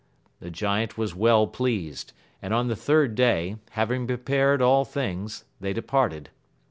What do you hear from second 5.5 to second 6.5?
they departed.